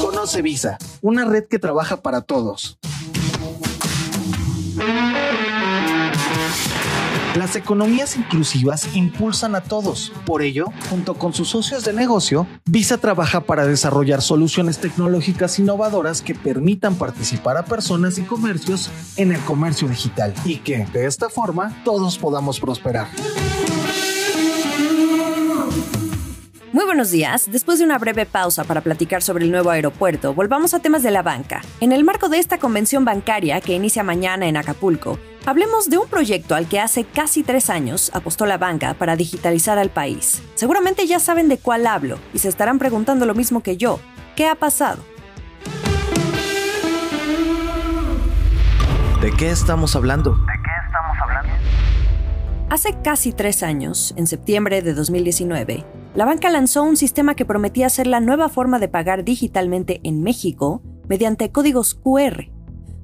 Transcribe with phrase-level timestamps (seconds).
[0.00, 2.78] Conoce Visa, una red que trabaja para todos.
[7.36, 10.12] Las economías inclusivas impulsan a todos.
[10.26, 16.22] Por ello, junto con sus socios de negocio, Visa trabaja para desarrollar soluciones tecnológicas innovadoras
[16.22, 21.28] que permitan participar a personas y comercios en el comercio digital y que, de esta
[21.28, 23.06] forma, todos podamos prosperar.
[26.72, 27.50] Muy buenos días.
[27.50, 31.10] Después de una breve pausa para platicar sobre el nuevo aeropuerto, volvamos a temas de
[31.10, 31.62] la banca.
[31.80, 36.06] En el marco de esta convención bancaria que inicia mañana en Acapulco, hablemos de un
[36.06, 40.42] proyecto al que hace casi tres años apostó la banca para digitalizar al país.
[40.54, 43.98] Seguramente ya saben de cuál hablo y se estarán preguntando lo mismo que yo.
[44.36, 45.02] ¿Qué ha pasado?
[49.20, 50.38] ¿De qué estamos hablando?
[52.70, 55.84] Hace casi tres años, en septiembre de 2019,
[56.14, 60.22] la banca lanzó un sistema que prometía ser la nueva forma de pagar digitalmente en
[60.22, 62.50] México mediante códigos QR.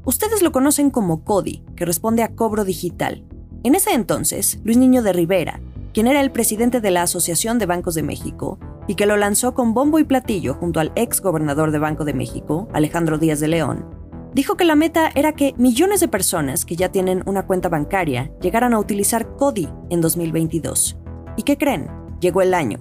[0.04, 3.24] Ustedes lo conocen como CODI, que responde a cobro digital.
[3.62, 5.60] En ese entonces, Luis Niño de Rivera,
[5.94, 8.58] quien era el presidente de la Asociación de Bancos de México
[8.88, 12.14] y que lo lanzó con bombo y platillo junto al ex gobernador de Banco de
[12.14, 13.86] México, Alejandro Díaz de León,
[14.34, 18.32] dijo que la meta era que millones de personas que ya tienen una cuenta bancaria
[18.40, 20.96] llegaran a utilizar CODI en 2022.
[21.36, 21.88] ¿Y qué creen?
[22.20, 22.78] Llegó el año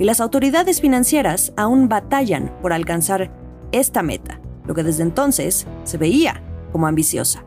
[0.00, 3.30] y las autoridades financieras aún batallan por alcanzar
[3.70, 7.44] esta meta, lo que desde entonces se veía como ambiciosa.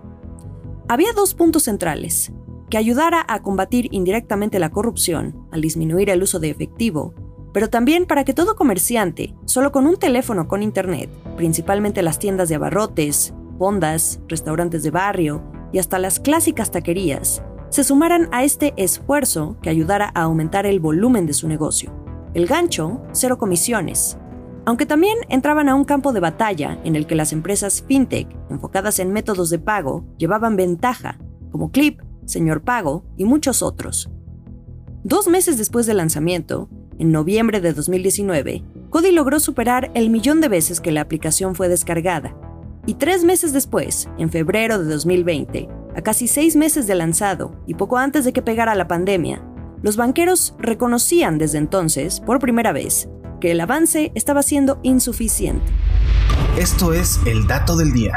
[0.87, 2.31] Había dos puntos centrales,
[2.69, 7.15] que ayudara a combatir indirectamente la corrupción al disminuir el uso de efectivo,
[7.53, 12.49] pero también para que todo comerciante, solo con un teléfono con internet, principalmente las tiendas
[12.49, 18.73] de abarrotes, fondas, restaurantes de barrio y hasta las clásicas taquerías, se sumaran a este
[18.77, 22.02] esfuerzo que ayudara a aumentar el volumen de su negocio.
[22.33, 24.17] El gancho, cero comisiones.
[24.65, 28.97] Aunque también entraban a un campo de batalla en el que las empresas fintech, enfocadas
[28.97, 31.19] en métodos de pago, llevaban ventaja,
[31.51, 34.09] como Clip, Señor Pago y muchos otros.
[35.03, 40.47] Dos meses después del lanzamiento, en noviembre de 2019, Cody logró superar el millón de
[40.47, 42.35] veces que la aplicación fue descargada.
[42.87, 47.75] Y tres meses después, en febrero de 2020, a casi seis meses de lanzado y
[47.75, 49.43] poco antes de que pegara la pandemia,
[49.83, 53.09] los banqueros reconocían desde entonces, por primera vez,
[53.41, 55.65] que el avance estaba siendo insuficiente.
[56.57, 58.13] Esto es el dato del día.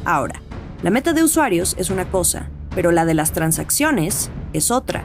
[0.05, 0.41] Ahora,
[0.83, 5.03] la meta de usuarios es una cosa, pero la de las transacciones es otra.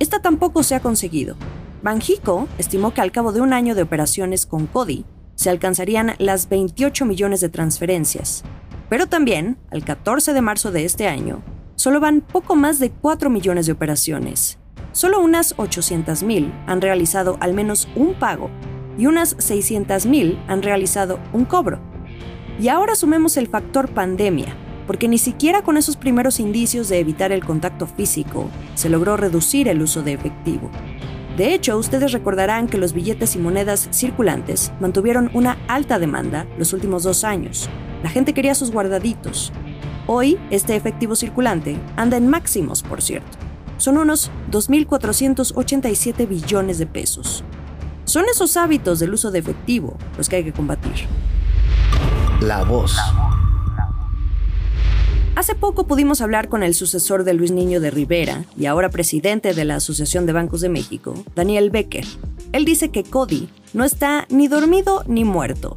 [0.00, 1.36] Esta tampoco se ha conseguido.
[1.82, 5.04] Banjico estimó que al cabo de un año de operaciones con CODI
[5.36, 8.42] se alcanzarían las 28 millones de transferencias,
[8.88, 11.42] pero también, al 14 de marzo de este año,
[11.74, 14.58] solo van poco más de 4 millones de operaciones.
[14.92, 18.50] Solo unas 800.000 han realizado al menos un pago
[18.98, 21.80] y unas 600.000 han realizado un cobro.
[22.60, 24.56] Y ahora sumemos el factor pandemia,
[24.86, 29.68] porque ni siquiera con esos primeros indicios de evitar el contacto físico se logró reducir
[29.68, 30.70] el uso de efectivo.
[31.38, 36.72] De hecho, ustedes recordarán que los billetes y monedas circulantes mantuvieron una alta demanda los
[36.72, 37.70] últimos dos años,
[38.02, 39.52] la gente quería sus guardaditos.
[40.08, 43.38] Hoy, este efectivo circulante anda en máximos, por cierto.
[43.76, 47.44] Son unos 2.487 billones de pesos.
[48.04, 51.06] Son esos hábitos del uso de efectivo los que hay que combatir.
[52.40, 52.96] La voz.
[55.38, 59.54] Hace poco pudimos hablar con el sucesor de Luis Niño de Rivera y ahora presidente
[59.54, 62.04] de la Asociación de Bancos de México, Daniel Becker.
[62.50, 65.76] Él dice que Cody no está ni dormido ni muerto,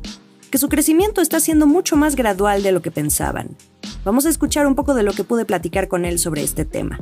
[0.50, 3.50] que su crecimiento está siendo mucho más gradual de lo que pensaban.
[4.04, 7.00] Vamos a escuchar un poco de lo que pude platicar con él sobre este tema.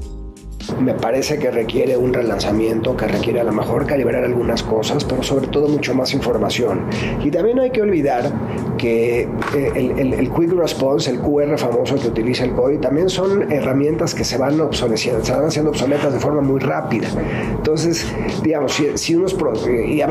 [0.82, 5.24] Me parece que requiere un relanzamiento, que requiere a lo mejor calibrar algunas cosas, pero
[5.24, 6.90] sobre todo mucho más información.
[7.24, 8.32] Y también no hay que olvidar
[8.80, 14.16] que eh, el, Quick Response, el QR famoso que utiliza el COI, también son herramientas
[14.16, 17.08] que se van obsoleciendo, se van haciendo obsoletas de forma muy rápida.
[17.52, 18.08] Entonces,
[18.42, 19.38] digamos, si, si unos...
[19.70, 20.02] Y,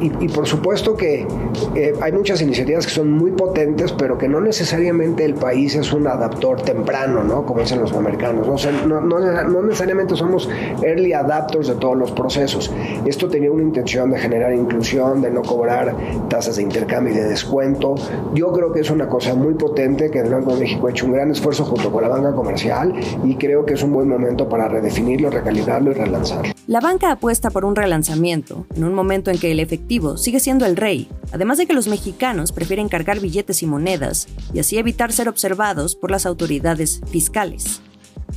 [0.00, 1.26] y, por supuesto que
[1.74, 5.92] eh, hay muchas iniciativas que son muy potentes, pero que no necesariamente el país es
[5.92, 7.46] un adaptor temprano, ¿no?
[7.46, 8.46] Como dicen los americanos.
[8.86, 10.48] no, no, no necesariamente somos
[10.82, 12.72] early adapters de todos los procesos.
[13.06, 15.94] Esto tenía una intención de generar inclusión, de no cobrar
[16.28, 17.94] tasas de intercambio y de descuento,
[18.34, 21.06] Yo creo que es una cosa muy potente que el Banco de México ha hecho
[21.06, 22.92] un gran esfuerzo junto con la banca comercial
[23.24, 26.52] y creo que es un buen momento para redefinirlo, recalibrarlo y relanzarlo.
[26.66, 30.66] La banca apuesta por un relanzamiento en un momento en que el efectivo sigue siendo
[30.66, 35.12] el rey, además de que los mexicanos prefieren cargar billetes y monedas y así evitar
[35.12, 37.80] ser observados por las autoridades fiscales.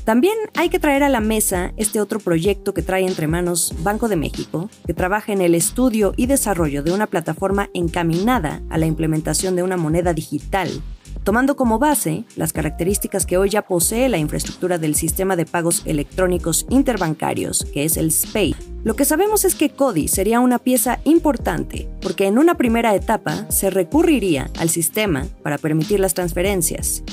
[0.06, 4.08] También hay que traer a la mesa este otro proyecto que trae entre manos Banco
[4.08, 8.88] de México, que trabaja en el estudio y desarrollo de una plataforma encaminada a la
[8.88, 10.70] implementación de una moneda digital,
[11.24, 15.84] tomando como base las características que hoy ya posee la infraestructura del sistema de pagos
[15.86, 18.56] electrónicos interbancarios, que es el SPAY.
[18.84, 23.46] Lo que sabemos es que CODI sería una pieza importante, porque en una primera etapa
[23.52, 27.04] se recurriría al sistema para permitir las transferencias,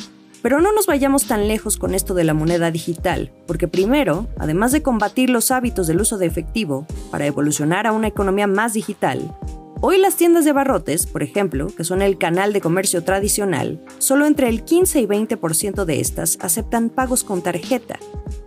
[0.46, 4.70] pero no nos vayamos tan lejos con esto de la moneda digital, porque primero, además
[4.70, 9.36] de combatir los hábitos del uso de efectivo para evolucionar a una economía más digital,
[9.80, 14.24] hoy las tiendas de barrotes, por ejemplo, que son el canal de comercio tradicional, solo
[14.24, 17.98] entre el 15 y 20% de estas aceptan pagos con tarjeta,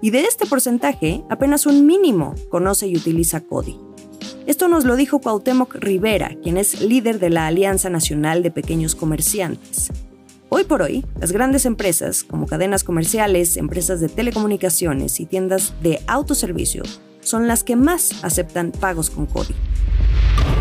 [0.01, 3.77] y de este porcentaje, apenas un mínimo conoce y utiliza CODI.
[4.47, 8.95] Esto nos lo dijo Cuauhtémoc Rivera, quien es líder de la Alianza Nacional de Pequeños
[8.95, 9.91] Comerciantes.
[10.51, 16.01] Hoy por hoy, las grandes empresas, como cadenas comerciales, empresas de telecomunicaciones y tiendas de
[16.07, 16.81] autoservicio,
[17.21, 19.53] son las que más aceptan pagos con CODI.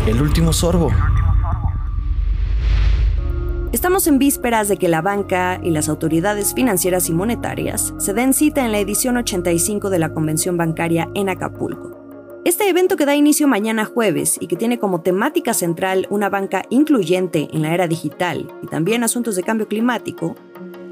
[0.05, 0.91] El último sorbo.
[3.71, 8.35] Estamos en vísperas de que la banca y las autoridades financieras y monetarias se den
[8.35, 11.98] cita en la edición 85 de la Convención Bancaria en Acapulco.
[12.45, 16.63] Este evento que da inicio mañana jueves y que tiene como temática central una banca
[16.69, 20.37] incluyente en la era digital y también asuntos de cambio climático,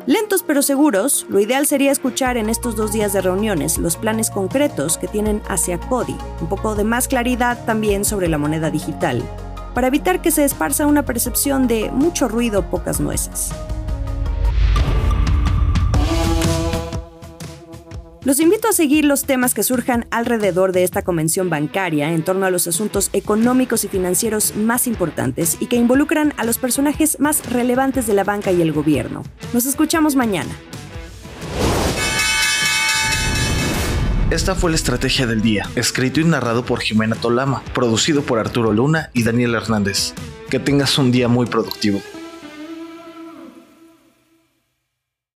[0.06, 4.30] lentos pero seguros, lo ideal sería escuchar en estos dos días de reuniones los planes
[4.30, 9.24] concretos que tienen hacia CODI, un poco de más claridad también sobre la moneda digital,
[9.74, 13.54] para evitar que se esparza una percepción de mucho ruido, pocas nueces.
[18.28, 22.46] Los invito a seguir los temas que surjan alrededor de esta convención bancaria en torno
[22.46, 27.50] a los asuntos económicos y financieros más importantes y que involucran a los personajes más
[27.50, 29.24] relevantes de la banca y el gobierno.
[29.54, 30.50] Nos escuchamos mañana.
[34.30, 38.74] Esta fue la estrategia del día, escrito y narrado por Jimena Tolama, producido por Arturo
[38.74, 40.14] Luna y Daniel Hernández.
[40.50, 42.02] Que tengas un día muy productivo.